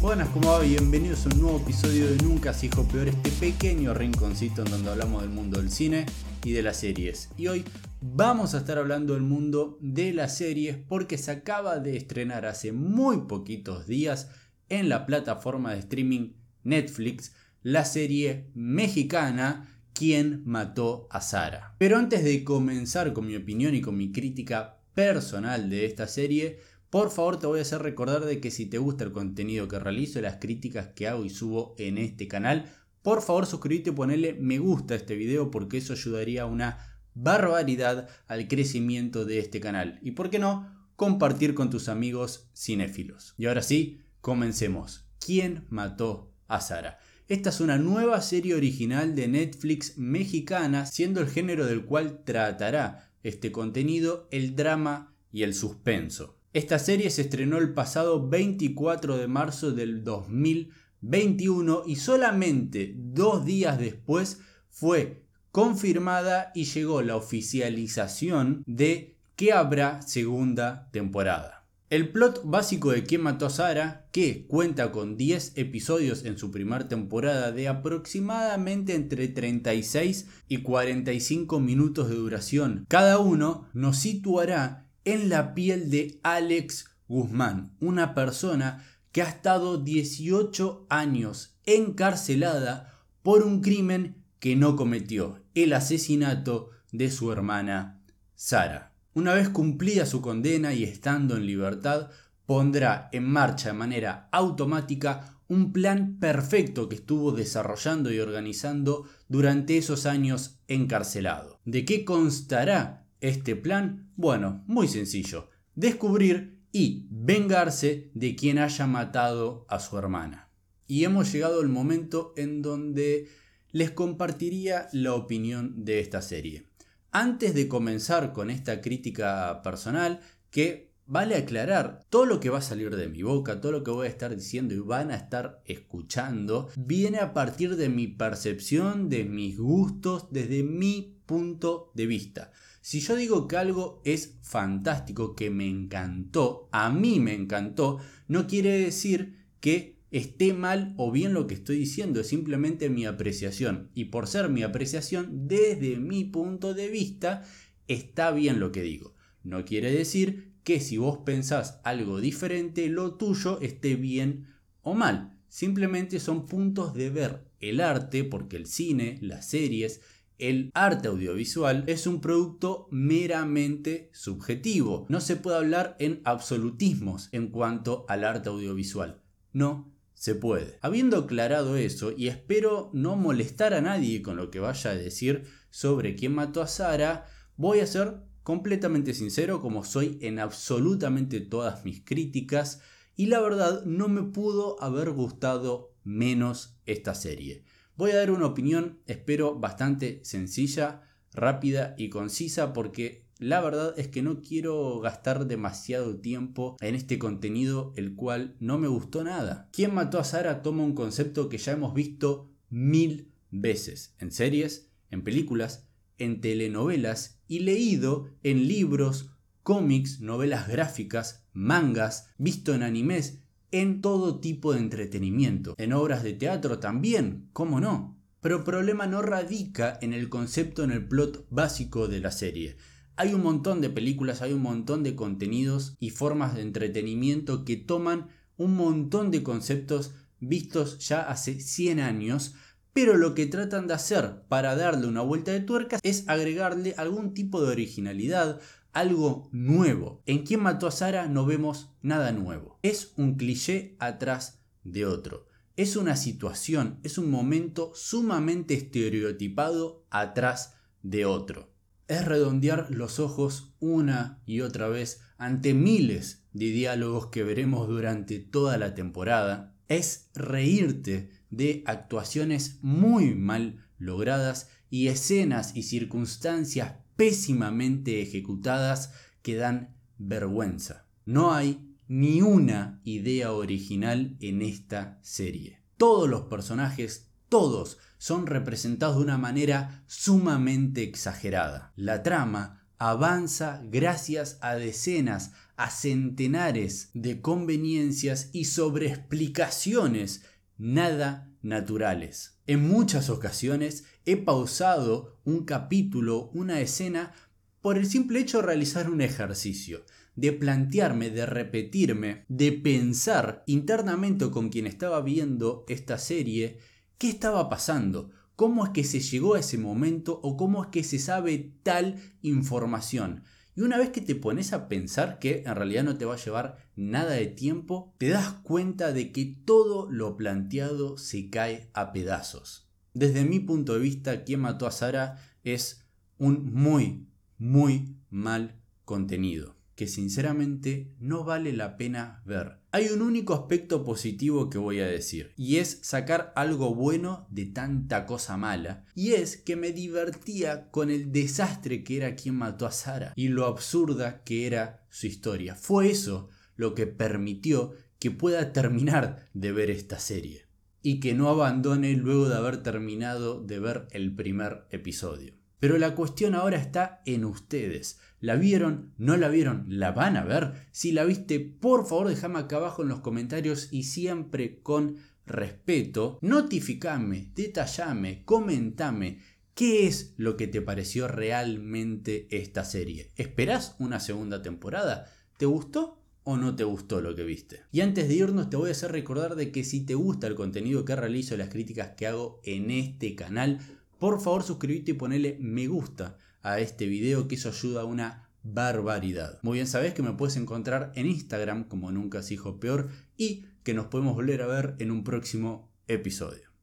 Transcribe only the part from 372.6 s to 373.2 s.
abajo en los